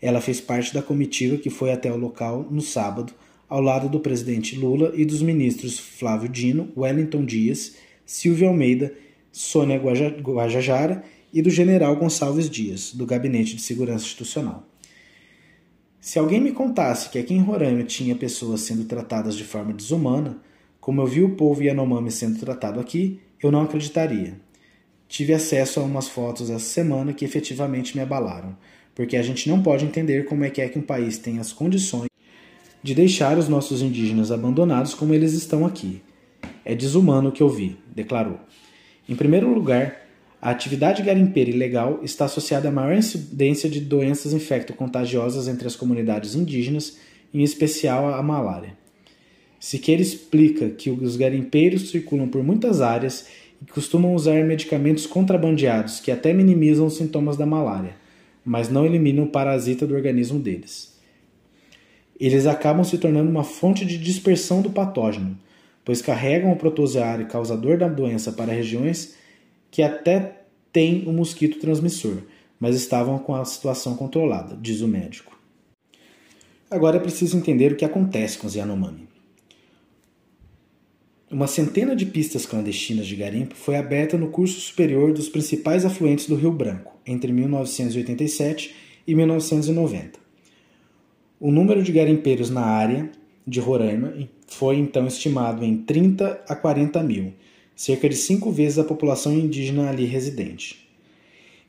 Ela 0.00 0.20
fez 0.20 0.40
parte 0.40 0.72
da 0.72 0.82
comitiva 0.82 1.36
que 1.36 1.50
foi 1.50 1.72
até 1.72 1.92
o 1.92 1.96
local 1.96 2.46
no 2.50 2.60
sábado, 2.60 3.12
ao 3.48 3.60
lado 3.60 3.88
do 3.88 4.00
presidente 4.00 4.56
Lula 4.56 4.92
e 4.94 5.04
dos 5.04 5.22
ministros 5.22 5.78
Flávio 5.78 6.28
Dino, 6.28 6.72
Wellington 6.76 7.24
Dias, 7.24 7.76
Silvio 8.06 8.48
Almeida, 8.48 8.94
Sônia 9.32 9.78
Guajajara 9.78 11.04
e 11.32 11.42
do 11.42 11.50
general 11.50 11.96
Gonçalves 11.96 12.48
Dias, 12.48 12.92
do 12.94 13.06
Gabinete 13.06 13.56
de 13.56 13.62
Segurança 13.62 14.04
Institucional. 14.04 14.66
Se 16.00 16.18
alguém 16.18 16.40
me 16.40 16.52
contasse 16.52 17.10
que 17.10 17.18
aqui 17.18 17.34
em 17.34 17.42
Roraima 17.42 17.84
tinha 17.84 18.16
pessoas 18.16 18.62
sendo 18.62 18.84
tratadas 18.84 19.36
de 19.36 19.44
forma 19.44 19.72
desumana, 19.72 20.40
como 20.80 21.02
eu 21.02 21.06
vi 21.06 21.22
o 21.22 21.36
povo 21.36 21.62
Yanomami 21.62 22.10
sendo 22.10 22.40
tratado 22.40 22.80
aqui, 22.80 23.20
eu 23.42 23.52
não 23.52 23.62
acreditaria. 23.62 24.40
Tive 25.06 25.34
acesso 25.34 25.78
a 25.78 25.82
umas 25.82 26.08
fotos 26.08 26.48
essa 26.48 26.64
semana 26.64 27.12
que 27.12 27.24
efetivamente 27.24 27.96
me 27.96 28.02
abalaram, 28.02 28.56
porque 29.00 29.16
a 29.16 29.22
gente 29.22 29.48
não 29.48 29.62
pode 29.62 29.82
entender 29.82 30.26
como 30.26 30.44
é 30.44 30.50
que 30.50 30.60
é 30.60 30.68
que 30.68 30.78
um 30.78 30.82
país 30.82 31.16
tem 31.16 31.38
as 31.38 31.54
condições 31.54 32.10
de 32.82 32.94
deixar 32.94 33.38
os 33.38 33.48
nossos 33.48 33.80
indígenas 33.80 34.30
abandonados 34.30 34.92
como 34.92 35.14
eles 35.14 35.32
estão 35.32 35.64
aqui. 35.64 36.02
É 36.66 36.74
desumano 36.74 37.30
o 37.30 37.32
que 37.32 37.42
eu 37.42 37.48
vi, 37.48 37.78
declarou. 37.96 38.38
Em 39.08 39.16
primeiro 39.16 39.50
lugar, 39.54 40.06
a 40.38 40.50
atividade 40.50 41.02
garimpeira 41.02 41.48
ilegal 41.48 42.00
está 42.02 42.26
associada 42.26 42.68
à 42.68 42.70
maior 42.70 42.94
incidência 42.94 43.70
de 43.70 43.80
doenças 43.80 44.34
infecto-contagiosas 44.34 45.48
entre 45.48 45.66
as 45.66 45.76
comunidades 45.76 46.34
indígenas, 46.34 46.98
em 47.32 47.42
especial 47.42 48.12
a 48.12 48.22
malária. 48.22 48.76
Siqueira 49.58 50.02
explica 50.02 50.68
que 50.68 50.90
os 50.90 51.16
garimpeiros 51.16 51.88
circulam 51.88 52.28
por 52.28 52.42
muitas 52.42 52.82
áreas 52.82 53.28
e 53.62 53.64
costumam 53.64 54.14
usar 54.14 54.44
medicamentos 54.44 55.06
contrabandeados 55.06 56.00
que 56.00 56.12
até 56.12 56.34
minimizam 56.34 56.84
os 56.84 56.98
sintomas 56.98 57.38
da 57.38 57.46
malária, 57.46 57.98
mas 58.44 58.68
não 58.68 58.86
eliminam 58.86 59.24
o 59.24 59.28
parasita 59.28 59.86
do 59.86 59.94
organismo 59.94 60.38
deles. 60.38 60.98
Eles 62.18 62.46
acabam 62.46 62.84
se 62.84 62.98
tornando 62.98 63.30
uma 63.30 63.44
fonte 63.44 63.84
de 63.84 63.98
dispersão 63.98 64.60
do 64.60 64.70
patógeno, 64.70 65.38
pois 65.84 66.02
carregam 66.02 66.52
o 66.52 66.56
protozoário 66.56 67.26
causador 67.26 67.78
da 67.78 67.88
doença 67.88 68.30
para 68.32 68.52
regiões 68.52 69.16
que 69.70 69.82
até 69.82 70.42
têm 70.72 71.04
o 71.06 71.10
um 71.10 71.14
mosquito 71.14 71.58
transmissor, 71.58 72.18
mas 72.58 72.76
estavam 72.76 73.18
com 73.18 73.34
a 73.34 73.44
situação 73.44 73.96
controlada, 73.96 74.56
diz 74.60 74.80
o 74.82 74.88
médico. 74.88 75.38
Agora 76.70 76.98
é 76.98 77.00
preciso 77.00 77.36
entender 77.36 77.72
o 77.72 77.76
que 77.76 77.84
acontece 77.84 78.38
com 78.38 78.46
os 78.46 78.54
Yanomami. 78.54 79.09
Uma 81.30 81.46
centena 81.46 81.94
de 81.94 82.06
pistas 82.06 82.44
clandestinas 82.44 83.06
de 83.06 83.14
garimpo 83.14 83.54
foi 83.54 83.76
aberta 83.76 84.18
no 84.18 84.30
curso 84.30 84.60
superior 84.60 85.12
dos 85.12 85.28
principais 85.28 85.84
afluentes 85.84 86.26
do 86.26 86.34
Rio 86.34 86.50
Branco 86.50 86.98
entre 87.06 87.32
1987 87.32 88.74
e 89.06 89.14
1990. 89.14 90.18
O 91.38 91.52
número 91.52 91.84
de 91.84 91.92
garimpeiros 91.92 92.50
na 92.50 92.62
área 92.62 93.08
de 93.46 93.60
Roraima 93.60 94.12
foi 94.48 94.78
então 94.78 95.06
estimado 95.06 95.64
em 95.64 95.76
30 95.76 96.42
a 96.48 96.56
40 96.56 97.00
mil, 97.04 97.32
cerca 97.76 98.08
de 98.08 98.16
cinco 98.16 98.50
vezes 98.50 98.80
a 98.80 98.84
população 98.84 99.32
indígena 99.32 99.88
ali 99.88 100.06
residente. 100.06 100.84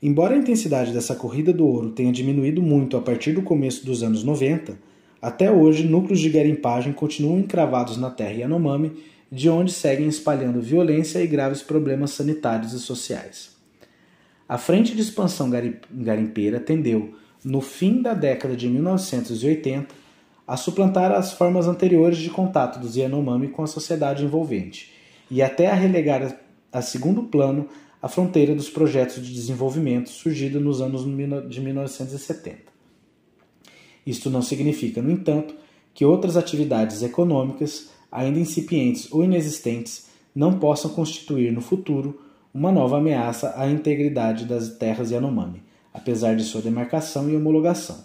Embora 0.02 0.34
a 0.34 0.38
intensidade 0.38 0.92
dessa 0.92 1.14
corrida 1.14 1.52
do 1.52 1.64
ouro 1.64 1.90
tenha 1.90 2.10
diminuído 2.10 2.60
muito 2.60 2.96
a 2.96 3.00
partir 3.00 3.32
do 3.32 3.42
começo 3.42 3.86
dos 3.86 4.02
anos 4.02 4.24
90, 4.24 4.76
até 5.22 5.52
hoje 5.52 5.86
núcleos 5.86 6.18
de 6.18 6.30
garimpagem 6.30 6.92
continuam 6.92 7.38
encravados 7.38 7.96
na 7.96 8.10
terra 8.10 8.32
Yanomami 8.32 8.90
de 9.32 9.48
onde 9.48 9.72
seguem 9.72 10.08
espalhando 10.08 10.60
violência 10.60 11.18
e 11.22 11.26
graves 11.26 11.62
problemas 11.62 12.10
sanitários 12.10 12.74
e 12.74 12.78
sociais. 12.78 13.56
A 14.46 14.58
frente 14.58 14.94
de 14.94 15.00
expansão 15.00 15.48
garimpeira 15.90 16.60
tendeu, 16.60 17.14
no 17.42 17.62
fim 17.62 18.02
da 18.02 18.12
década 18.12 18.54
de 18.54 18.68
1980, 18.68 19.94
a 20.46 20.54
suplantar 20.58 21.12
as 21.12 21.32
formas 21.32 21.66
anteriores 21.66 22.18
de 22.18 22.28
contato 22.28 22.78
dos 22.78 22.94
Yanomami 22.94 23.48
com 23.48 23.62
a 23.62 23.66
sociedade 23.66 24.22
envolvente 24.22 24.92
e 25.30 25.40
até 25.40 25.70
a 25.70 25.74
relegar 25.74 26.38
a 26.70 26.82
segundo 26.82 27.22
plano 27.22 27.70
a 28.02 28.08
fronteira 28.08 28.54
dos 28.54 28.68
projetos 28.68 29.24
de 29.26 29.32
desenvolvimento 29.32 30.10
surgido 30.10 30.60
nos 30.60 30.82
anos 30.82 31.04
de 31.48 31.60
1970. 31.60 32.70
Isto 34.06 34.28
não 34.28 34.42
significa, 34.42 35.00
no 35.00 35.10
entanto, 35.10 35.54
que 35.94 36.04
outras 36.04 36.36
atividades 36.36 37.02
econômicas 37.02 37.91
ainda 38.12 38.38
incipientes 38.38 39.10
ou 39.10 39.24
inexistentes, 39.24 40.06
não 40.34 40.58
possam 40.58 40.90
constituir 40.90 41.50
no 41.50 41.62
futuro 41.62 42.20
uma 42.54 42.70
nova 42.70 42.98
ameaça 42.98 43.54
à 43.56 43.68
integridade 43.70 44.44
das 44.44 44.68
terras 44.76 45.10
Yanomami, 45.10 45.62
apesar 45.92 46.36
de 46.36 46.44
sua 46.44 46.60
demarcação 46.60 47.30
e 47.30 47.36
homologação. 47.36 47.98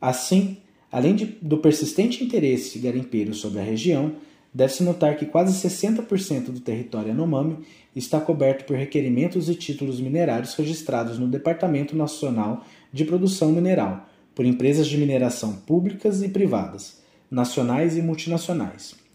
Assim, 0.00 0.56
além 0.90 1.14
de, 1.14 1.26
do 1.26 1.58
persistente 1.58 2.24
interesse 2.24 2.78
garimpeiro 2.78 3.34
sobre 3.34 3.60
a 3.60 3.64
região, 3.64 4.12
deve-se 4.54 4.82
notar 4.82 5.16
que 5.16 5.26
quase 5.26 5.52
60% 5.68 6.46
do 6.46 6.60
território 6.60 7.08
Yanomami 7.08 7.58
está 7.94 8.18
coberto 8.20 8.64
por 8.64 8.76
requerimentos 8.76 9.48
e 9.50 9.54
títulos 9.54 10.00
minerários 10.00 10.54
registrados 10.54 11.18
no 11.18 11.28
Departamento 11.28 11.94
Nacional 11.94 12.64
de 12.92 13.04
Produção 13.04 13.52
Mineral, 13.52 14.08
por 14.34 14.46
empresas 14.46 14.86
de 14.86 14.96
mineração 14.96 15.54
públicas 15.54 16.22
e 16.22 16.28
privadas, 16.28 17.02
nacionais 17.30 17.96
e 17.96 18.02
multinacionais. 18.02 19.07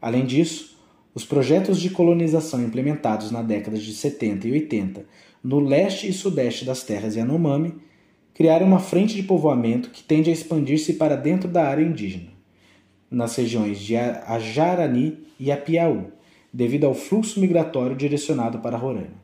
Além 0.00 0.24
disso, 0.24 0.78
os 1.14 1.24
projetos 1.24 1.80
de 1.80 1.90
colonização 1.90 2.62
implementados 2.62 3.30
na 3.30 3.42
década 3.42 3.76
de 3.76 3.92
70 3.92 4.48
e 4.48 4.52
80 4.52 5.04
no 5.42 5.58
leste 5.58 6.08
e 6.08 6.12
sudeste 6.12 6.64
das 6.64 6.84
terras 6.84 7.16
Yanomami 7.16 7.74
criaram 8.32 8.66
uma 8.66 8.78
frente 8.78 9.14
de 9.14 9.22
povoamento 9.22 9.90
que 9.90 10.02
tende 10.02 10.30
a 10.30 10.32
expandir-se 10.32 10.94
para 10.94 11.16
dentro 11.16 11.48
da 11.48 11.66
área 11.66 11.82
indígena, 11.82 12.28
nas 13.10 13.34
regiões 13.36 13.78
de 13.78 13.96
Ajarani 13.96 15.18
e 15.38 15.50
Apiaú, 15.50 16.06
devido 16.52 16.84
ao 16.84 16.94
fluxo 16.94 17.40
migratório 17.40 17.96
direcionado 17.96 18.60
para 18.60 18.76
Roraima, 18.76 19.20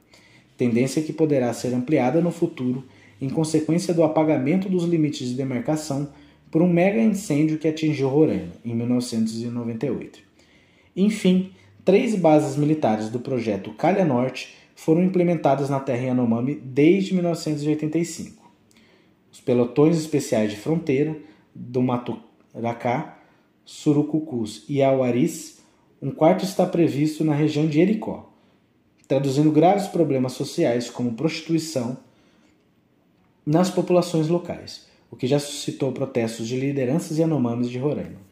tendência 0.57 1.03
que 1.03 1.13
poderá 1.13 1.53
ser 1.53 1.73
ampliada 1.73 2.21
no 2.21 2.31
futuro 2.31 2.85
em 3.21 3.29
consequência 3.29 3.95
do 3.95 4.03
apagamento 4.03 4.69
dos 4.69 4.85
limites 4.85 5.29
de 5.29 5.35
demarcação 5.35 6.09
por 6.51 6.63
um 6.63 6.69
mega 6.71 7.01
incêndio 7.01 7.59
que 7.59 7.69
atingiu 7.69 8.09
Roraima 8.09 8.53
em 8.65 8.75
1998. 8.75 10.26
Enfim, 10.97 11.53
três 11.85 12.15
bases 12.15 12.57
militares 12.57 13.11
do 13.11 13.21
projeto 13.21 13.73
Calha 13.75 14.05
Norte 14.05 14.57
foram 14.75 15.03
implementadas 15.05 15.69
na 15.69 15.79
terra 15.79 16.07
Yanomami 16.07 16.55
desde 16.55 17.13
1985. 17.15 18.43
Os 19.31 19.41
pelotões 19.41 19.99
especiais 19.99 20.51
de 20.51 20.57
fronteira 20.57 21.15
do 21.55 21.83
Maturacá, 21.83 23.19
Surucucus 23.65 24.65
e 24.69 24.83
Auaris, 24.83 25.61
um 26.01 26.11
quarto 26.11 26.45
está 26.45 26.65
previsto 26.65 27.25
na 27.25 27.35
região 27.35 27.67
de 27.67 27.81
Ericó, 27.81 28.33
traduzindo 29.07 29.51
graves 29.51 29.87
problemas 29.87 30.33
sociais 30.33 30.89
como 30.89 31.15
prostituição 31.15 31.99
nas 33.45 33.71
populações 33.71 34.29
locais, 34.29 34.87
o 35.11 35.17
que 35.17 35.27
já 35.27 35.39
suscitou 35.39 35.93
protestos 35.93 36.49
de 36.49 36.59
lideranças 36.59 37.19
Yanomamis 37.19 37.71
de 37.71 37.79
Roraima. 37.79 38.26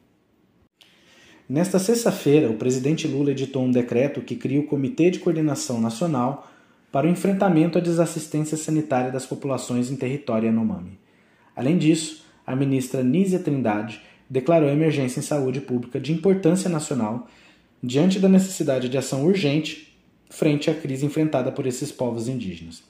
Nesta 1.46 1.78
sexta-feira, 1.78 2.50
o 2.50 2.54
presidente 2.54 3.06
Lula 3.06 3.32
editou 3.32 3.62
um 3.62 3.70
decreto 3.70 4.22
que 4.22 4.34
cria 4.34 4.60
o 4.60 4.66
Comitê 4.66 5.10
de 5.10 5.18
Coordenação 5.18 5.78
Nacional 5.78 6.50
para 6.90 7.06
o 7.06 7.10
enfrentamento 7.10 7.76
à 7.76 7.82
desassistência 7.82 8.56
sanitária 8.56 9.12
das 9.12 9.26
populações 9.26 9.90
em 9.90 9.96
território 9.96 10.46
Yanomami. 10.46 10.98
Além 11.54 11.76
disso, 11.76 12.24
a 12.46 12.56
ministra 12.56 13.02
Nízia 13.02 13.38
Trindade 13.38 14.00
declarou 14.28 14.70
emergência 14.70 15.20
em 15.20 15.22
saúde 15.22 15.60
pública 15.60 16.00
de 16.00 16.12
importância 16.12 16.70
nacional 16.70 17.28
diante 17.82 18.18
da 18.18 18.28
necessidade 18.28 18.88
de 18.88 18.96
ação 18.96 19.26
urgente 19.26 19.94
frente 20.30 20.70
à 20.70 20.74
crise 20.74 21.04
enfrentada 21.04 21.52
por 21.52 21.66
esses 21.66 21.92
povos 21.92 22.26
indígenas. 22.26 22.82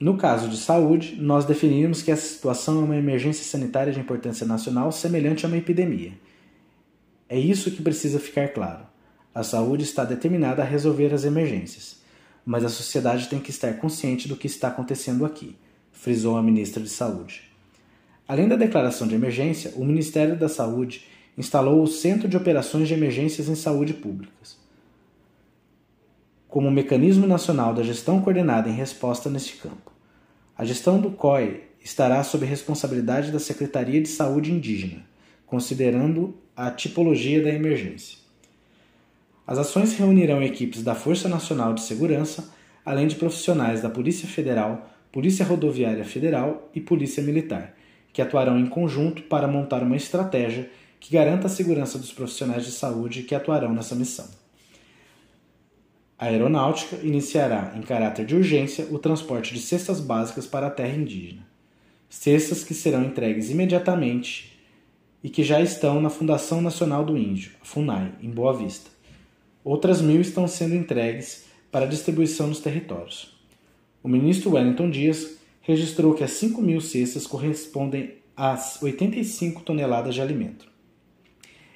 No 0.00 0.16
caso 0.16 0.48
de 0.48 0.56
saúde, 0.56 1.16
nós 1.20 1.44
definimos 1.44 2.02
que 2.02 2.12
essa 2.12 2.24
situação 2.24 2.80
é 2.80 2.84
uma 2.84 2.96
emergência 2.96 3.44
sanitária 3.44 3.92
de 3.92 3.98
importância 3.98 4.46
nacional 4.46 4.92
semelhante 4.92 5.44
a 5.44 5.48
uma 5.48 5.56
epidemia. 5.56 6.12
É 7.28 7.36
isso 7.36 7.72
que 7.72 7.82
precisa 7.82 8.20
ficar 8.20 8.48
claro. 8.50 8.86
A 9.34 9.42
saúde 9.42 9.82
está 9.82 10.04
determinada 10.04 10.62
a 10.62 10.64
resolver 10.64 11.12
as 11.12 11.24
emergências, 11.24 12.00
mas 12.46 12.64
a 12.64 12.68
sociedade 12.68 13.28
tem 13.28 13.40
que 13.40 13.50
estar 13.50 13.74
consciente 13.78 14.28
do 14.28 14.36
que 14.36 14.46
está 14.46 14.68
acontecendo 14.68 15.26
aqui, 15.26 15.56
frisou 15.90 16.36
a 16.36 16.42
ministra 16.44 16.80
de 16.80 16.88
Saúde. 16.88 17.50
Além 18.26 18.46
da 18.46 18.54
declaração 18.54 19.08
de 19.08 19.16
emergência, 19.16 19.72
o 19.74 19.84
Ministério 19.84 20.36
da 20.36 20.48
Saúde 20.48 21.06
instalou 21.36 21.82
o 21.82 21.88
Centro 21.88 22.28
de 22.28 22.36
Operações 22.36 22.86
de 22.86 22.94
Emergências 22.94 23.48
em 23.48 23.56
Saúde 23.56 23.94
Públicas 23.94 24.67
como 26.48 26.70
mecanismo 26.70 27.26
nacional 27.26 27.74
da 27.74 27.82
gestão 27.82 28.20
coordenada 28.20 28.68
em 28.68 28.74
resposta 28.74 29.28
neste 29.28 29.56
campo. 29.56 29.92
A 30.56 30.64
gestão 30.64 30.98
do 30.98 31.10
COI 31.10 31.62
estará 31.80 32.24
sob 32.24 32.44
responsabilidade 32.44 33.30
da 33.30 33.38
Secretaria 33.38 34.00
de 34.00 34.08
Saúde 34.08 34.50
Indígena, 34.50 35.04
considerando 35.46 36.34
a 36.56 36.70
tipologia 36.70 37.42
da 37.42 37.50
emergência. 37.50 38.18
As 39.46 39.58
ações 39.58 39.96
reunirão 39.96 40.42
equipes 40.42 40.82
da 40.82 40.94
Força 40.94 41.28
Nacional 41.28 41.74
de 41.74 41.82
Segurança, 41.82 42.52
além 42.84 43.06
de 43.06 43.16
profissionais 43.16 43.80
da 43.80 43.88
Polícia 43.88 44.26
Federal, 44.26 44.90
Polícia 45.12 45.44
Rodoviária 45.44 46.04
Federal 46.04 46.70
e 46.74 46.80
Polícia 46.80 47.22
Militar, 47.22 47.74
que 48.12 48.20
atuarão 48.20 48.58
em 48.58 48.66
conjunto 48.66 49.22
para 49.22 49.46
montar 49.46 49.82
uma 49.82 49.96
estratégia 49.96 50.70
que 50.98 51.12
garanta 51.12 51.46
a 51.46 51.50
segurança 51.50 51.98
dos 51.98 52.12
profissionais 52.12 52.64
de 52.64 52.72
saúde 52.72 53.22
que 53.22 53.34
atuarão 53.34 53.72
nessa 53.72 53.94
missão. 53.94 54.37
A 56.18 56.26
aeronáutica 56.26 56.96
iniciará, 57.04 57.72
em 57.76 57.80
caráter 57.80 58.26
de 58.26 58.34
urgência, 58.34 58.88
o 58.90 58.98
transporte 58.98 59.54
de 59.54 59.60
cestas 59.60 60.00
básicas 60.00 60.48
para 60.48 60.66
a 60.66 60.70
terra 60.70 60.96
indígena. 60.96 61.46
Cestas 62.10 62.64
que 62.64 62.74
serão 62.74 63.04
entregues 63.04 63.50
imediatamente 63.50 64.58
e 65.22 65.30
que 65.30 65.44
já 65.44 65.60
estão 65.60 66.00
na 66.00 66.10
Fundação 66.10 66.60
Nacional 66.60 67.04
do 67.04 67.16
Índio, 67.16 67.52
a 67.62 67.64
FUNAI, 67.64 68.14
em 68.20 68.30
Boa 68.30 68.52
Vista. 68.52 68.90
Outras 69.62 70.00
mil 70.00 70.20
estão 70.20 70.48
sendo 70.48 70.74
entregues 70.74 71.44
para 71.70 71.86
distribuição 71.86 72.48
nos 72.48 72.58
territórios. 72.58 73.38
O 74.02 74.08
ministro 74.08 74.50
Wellington 74.50 74.90
Dias 74.90 75.38
registrou 75.60 76.14
que 76.14 76.24
as 76.24 76.32
5 76.32 76.60
mil 76.60 76.80
cestas 76.80 77.28
correspondem 77.28 78.14
a 78.36 78.58
85 78.82 79.60
toneladas 79.62 80.14
de 80.16 80.22
alimento. 80.22 80.66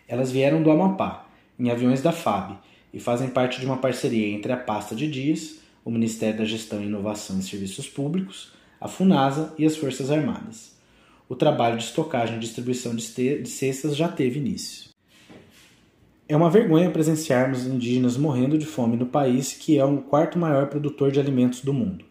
Elas 0.09 0.33
vieram 0.33 0.63
do 0.65 0.71
Amapá, 0.71 1.29
em 1.59 1.71
aviões 1.71 2.03
da 2.03 2.11
FAB, 2.11 2.59
e 2.93 3.01
fazem 3.01 3.29
parte 3.29 3.59
de 3.59 3.67
uma 3.67 3.79
parceria 3.79 4.29
entre 4.29 4.53
a 4.53 4.57
Pasta 4.57 4.95
de 4.95 5.11
Dias, 5.11 5.57
o 5.85 5.91
Ministério 5.91 6.39
da 6.39 6.45
Gestão, 6.45 6.83
Inovação 6.83 7.39
e 7.39 7.43
Serviços 7.43 7.89
Públicos, 7.89 8.53
a 8.81 8.89
FUNASA 8.89 9.55
e 9.59 9.65
as 9.65 9.77
Forças 9.77 10.11
Armadas. 10.11 10.73
O 11.29 11.35
trabalho 11.35 11.79
de 11.79 11.85
estocagem 11.85 12.37
e 12.37 12.41
distribuição 12.41 12.95
de 12.95 13.49
cestas 13.49 13.97
já 13.97 14.09
teve 14.09 14.39
início. 14.39 14.91
É 16.29 16.37
uma 16.37 16.51
vergonha 16.51 16.91
presenciarmos 16.91 17.67
indígenas 17.67 18.17
morrendo 18.17 18.57
de 18.57 18.67
fome 18.67 18.97
no 18.97 19.07
país 19.07 19.53
que 19.53 19.79
é 19.79 19.85
o 19.85 19.99
quarto 19.99 20.39
maior 20.39 20.69
produtor 20.69 21.11
de 21.11 21.21
alimentos 21.21 21.61
do 21.61 21.73
mundo. 21.73 22.05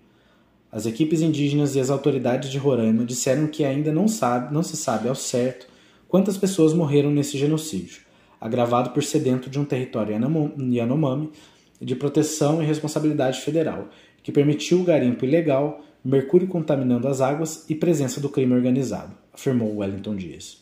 As 0.72 0.86
equipes 0.86 1.22
indígenas 1.22 1.76
e 1.76 1.80
as 1.80 1.90
autoridades 1.90 2.50
de 2.50 2.58
Roraima 2.58 3.04
disseram 3.04 3.48
que 3.48 3.66
ainda 3.66 3.92
não, 3.92 4.08
sabe, 4.08 4.54
não 4.54 4.64
se 4.64 4.78
sabe 4.78 5.10
ao 5.10 5.16
certo 5.16 5.68
quantas 6.08 6.38
pessoas 6.38 6.74
morreram 6.74 7.10
nesse 7.12 7.38
genocídio, 7.38 8.02
agravado 8.42 8.90
por 8.90 9.04
ser 9.04 9.20
dentro 9.20 9.50
de 9.50 9.60
um 9.60 9.64
território 9.64 10.14
Yanomami 10.14 11.30
de 11.80 11.96
proteção 11.96 12.62
e 12.62 12.66
responsabilidade 12.66 13.40
federal, 13.42 13.90
que 14.24 14.32
permitiu 14.32 14.82
o 14.82 14.84
garimpo 14.84 15.24
ilegal, 15.24 15.82
mercúrio 16.04 16.48
contaminando 16.48 17.08
as 17.08 17.22
águas 17.22 17.66
e 17.70 17.76
presença 17.76 18.20
do 18.20 18.30
crime 18.30 18.54
organizado, 18.54 19.14
afirmou 19.32 19.78
Wellington 19.78 20.16
Dias. 20.16 20.58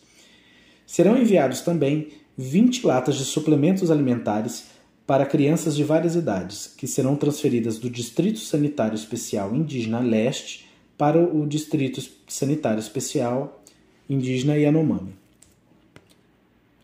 Serão 0.86 1.18
enviados 1.18 1.62
também 1.62 2.10
20 2.38 2.86
latas 2.86 3.16
de 3.16 3.26
suplementos 3.26 3.90
alimentares 3.90 4.68
para 5.06 5.26
crianças 5.26 5.76
de 5.76 5.84
várias 5.84 6.16
idades, 6.16 6.74
que 6.78 6.88
serão 6.88 7.16
transferidas 7.16 7.80
do 7.80 7.90
Distrito 7.90 8.40
Sanitário 8.40 8.96
Especial 8.96 9.56
Indígena 9.56 10.00
Leste 10.00 10.68
para 10.98 11.20
o 11.20 11.48
Distrito 11.48 12.02
Sanitário 12.28 12.80
Especial 12.80 13.64
Indígena 14.10 14.58
Yanomami. 14.58 15.16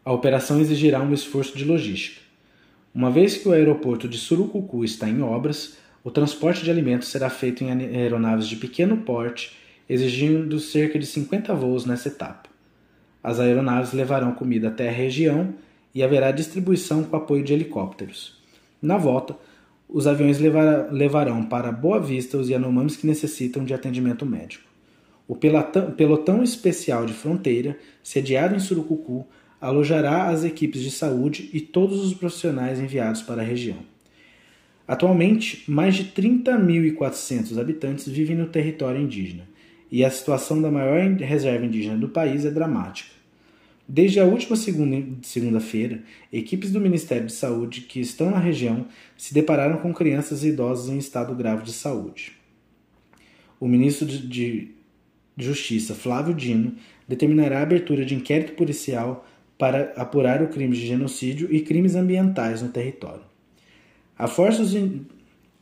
A 0.06 0.14
operação 0.14 0.62
exigirá 0.62 1.02
um 1.02 1.12
esforço 1.12 1.58
de 1.58 1.66
logística. 1.66 2.22
Uma 2.94 3.10
vez 3.10 3.38
que 3.38 3.50
o 3.50 3.52
aeroporto 3.52 4.08
de 4.08 4.20
Surucucu 4.20 4.86
está 4.86 5.10
em 5.10 5.24
obras, 5.24 5.78
o 6.04 6.12
transporte 6.12 6.64
de 6.64 6.70
alimentos 6.70 7.08
será 7.08 7.28
feito 7.28 7.64
em 7.64 7.72
aeronaves 7.72 8.48
de 8.48 8.56
pequeno 8.56 8.98
porte, 8.98 9.58
exigindo 9.90 10.60
cerca 10.60 11.00
de 11.00 11.08
50 11.08 11.56
voos 11.56 11.88
nessa 11.88 12.10
etapa. 12.10 12.48
As 13.24 13.40
aeronaves 13.40 13.94
levarão 13.94 14.32
comida 14.34 14.68
até 14.68 14.88
a 14.88 14.92
região 14.92 15.56
e 15.94 16.04
haverá 16.04 16.30
distribuição 16.30 17.04
com 17.04 17.18
apoio 17.18 17.44
de 17.44 17.54
helicópteros. 17.54 18.40
Na 18.80 18.98
volta, 18.98 19.36
os 19.90 20.06
aviões 20.06 20.38
levarão 20.40 21.44
para 21.44 21.72
Boa 21.72 22.00
Vista 22.00 22.38
os 22.38 22.48
Yanomamis 22.48 22.96
que 22.96 23.08
necessitam 23.08 23.66
de 23.66 23.74
atendimento 23.74 24.24
médico. 24.24 24.70
O 25.28 25.36
pelotão, 25.36 26.44
especial 26.44 27.08
de 27.08 27.14
fronteira, 27.14 27.80
sediado 28.04 28.56
em 28.56 28.60
Surucucu, 28.60 29.26
alojará 29.66 30.30
as 30.30 30.44
equipes 30.44 30.82
de 30.82 30.92
saúde 30.92 31.50
e 31.52 31.60
todos 31.60 32.06
os 32.06 32.14
profissionais 32.14 32.80
enviados 32.80 33.24
para 33.24 33.42
a 33.42 33.46
região. 33.46 33.80
Atualmente, 34.88 35.64
mais 35.68 35.96
de 35.96 36.04
30.400 36.04 37.60
habitantes 37.60 38.08
vivem 38.08 38.36
no 38.36 38.46
território 38.46 39.02
indígena, 39.02 39.48
e 39.92 40.06
a 40.06 40.12
situação 40.12 40.62
da 40.62 40.70
maior 40.70 41.00
reserva 41.16 41.66
indígena 41.66 41.98
do 41.98 42.10
país 42.10 42.46
é 42.46 42.52
dramática. 42.52 43.10
Desde 43.88 44.20
a 44.20 44.26
última 44.26 44.56
segunda-feira, 44.56 46.04
equipes 46.32 46.72
do 46.72 46.80
Ministério 46.80 47.26
de 47.26 47.34
Saúde 47.34 47.82
que 47.82 48.00
estão 48.00 48.30
na 48.30 48.40
região 48.40 48.86
se 49.18 49.34
depararam 49.34 49.78
com 49.78 49.92
crianças 49.92 50.44
e 50.44 50.50
idosos 50.50 50.90
em 50.90 51.00
estado 51.00 51.34
grave 51.34 51.64
de 51.64 51.74
saúde. 51.74 52.34
O 53.60 53.68
ministro 53.68 54.06
de 54.06 54.76
Justiça, 55.36 55.96
Flávio 55.96 56.36
Dino, 56.36 56.76
determinará 57.08 57.60
a 57.60 57.64
abertura 57.64 58.06
de 58.06 58.14
inquérito 58.14 58.54
policial 58.54 59.26
para 59.58 59.94
apurar 59.96 60.42
o 60.42 60.50
crime 60.50 60.76
de 60.76 60.86
genocídio 60.86 61.54
e 61.54 61.62
crimes 61.62 61.96
ambientais 61.96 62.62
no 62.62 62.70
território. 62.70 63.24
Há 64.18 64.28
fortes, 64.28 64.74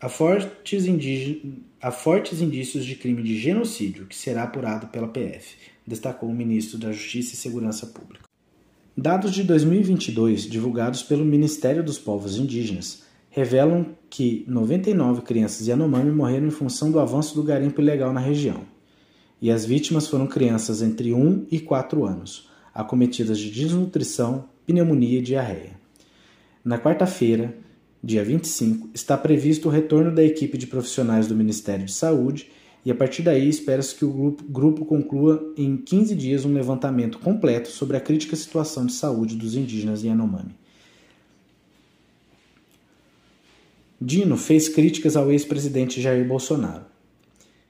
fortes, 0.09 0.85
fortes 1.91 2.41
indícios 2.41 2.85
de 2.85 2.95
crime 2.95 3.23
de 3.23 3.37
genocídio 3.37 4.05
que 4.05 4.15
será 4.15 4.43
apurado 4.43 4.87
pela 4.87 5.07
PF, 5.07 5.55
destacou 5.85 6.29
o 6.29 6.35
ministro 6.35 6.77
da 6.77 6.91
Justiça 6.91 7.33
e 7.33 7.37
Segurança 7.37 7.87
Pública. 7.87 8.25
Dados 8.95 9.33
de 9.33 9.43
2022 9.43 10.43
divulgados 10.43 11.01
pelo 11.01 11.25
Ministério 11.25 11.83
dos 11.83 11.97
Povos 11.97 12.37
Indígenas 12.37 13.03
revelam 13.29 13.87
que 14.09 14.45
99 14.47 15.23
crianças 15.23 15.67
Yanomami 15.67 16.11
morreram 16.11 16.45
em 16.45 16.51
função 16.51 16.91
do 16.91 16.99
avanço 16.99 17.33
do 17.33 17.41
garimpo 17.41 17.81
ilegal 17.81 18.13
na 18.13 18.19
região, 18.19 18.61
e 19.41 19.49
as 19.49 19.65
vítimas 19.65 20.07
foram 20.07 20.27
crianças 20.27 20.83
entre 20.83 21.11
1 21.11 21.47
e 21.49 21.59
4 21.59 22.05
anos, 22.05 22.52
acometidas 22.73 23.37
de 23.37 23.51
desnutrição, 23.51 24.45
pneumonia 24.65 25.19
e 25.19 25.21
diarreia. 25.21 25.71
Na 26.63 26.79
quarta-feira, 26.79 27.55
dia 28.03 28.23
25, 28.23 28.89
está 28.93 29.17
previsto 29.17 29.67
o 29.67 29.71
retorno 29.71 30.13
da 30.13 30.23
equipe 30.23 30.57
de 30.57 30.67
profissionais 30.67 31.27
do 31.27 31.35
Ministério 31.35 31.85
de 31.85 31.93
Saúde 31.93 32.49
e 32.85 32.91
a 32.91 32.95
partir 32.95 33.21
daí 33.21 33.47
espera-se 33.47 33.95
que 33.95 34.03
o 34.03 34.35
grupo, 34.49 34.83
conclua 34.83 35.53
em 35.57 35.77
15 35.77 36.15
dias 36.15 36.43
um 36.43 36.53
levantamento 36.53 37.17
completo 37.19 37.69
sobre 37.69 37.95
a 37.95 38.01
crítica 38.01 38.35
situação 38.35 38.85
de 38.85 38.93
saúde 38.93 39.35
dos 39.35 39.55
indígenas 39.55 40.03
em 40.03 40.07
Yanomami. 40.07 40.53
Dino 44.01 44.35
fez 44.35 44.67
críticas 44.67 45.15
ao 45.15 45.31
ex-presidente 45.31 46.01
Jair 46.01 46.27
Bolsonaro. 46.27 46.83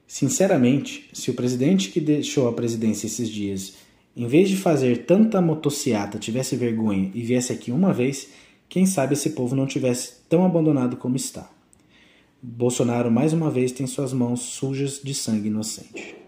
Sinceramente, 0.08 1.10
se 1.13 1.30
o 1.30 1.34
presidente 1.36 1.89
que 1.89 2.02
deixou 2.02 2.48
a 2.48 2.54
presidência 2.54 3.06
esses 3.06 3.30
dias 3.30 3.74
em 4.15 4.28
vez 4.28 4.49
de 4.49 4.58
fazer 4.58 5.06
tanta 5.06 5.41
motociata, 5.41 6.19
tivesse 6.19 6.56
vergonha 6.56 7.12
e 7.13 7.21
viesse 7.21 7.52
aqui 7.52 7.71
uma 7.71 7.91
vez, 7.91 8.30
quem 8.69 8.86
sabe 8.86 9.13
esse 9.13 9.32
povo 9.32 9.56
não 9.56 9.65
tivesse 9.65 10.21
tão 10.30 10.45
abandonado 10.45 10.97
como 10.97 11.15
está. 11.15 11.49
Bolsonaro 12.41 13.10
mais 13.10 13.34
uma 13.34 13.49
vez 13.49 13.71
tem 13.71 13.88
suas 13.88 14.13
mãos 14.13 14.41
sujas 14.41 14.99
de 15.04 15.13
sangue 15.13 15.47
inocente. 15.47 16.22